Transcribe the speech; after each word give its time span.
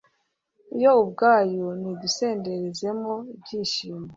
yo 0.81 0.91
ubwayo 1.01 1.65
nidusenderezemo 1.81 3.13
ibyishimo 3.35 4.05